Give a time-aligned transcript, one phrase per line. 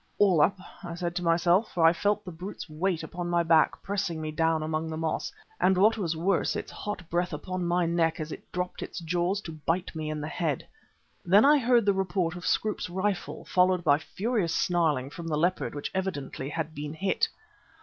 [0.17, 3.83] "All up!" I said to myself, for I felt the brute's weight upon my back
[3.83, 7.85] pressing me down among the moss, and what was worse, its hot breath upon my
[7.85, 10.65] neck as it dropped its jaws to bite me in the head.
[11.23, 15.75] Then I heard the report of Scroope's rifle, followed by furious snarling from the leopard,
[15.75, 17.27] which evidently had been hit.